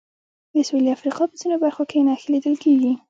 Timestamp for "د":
0.53-0.55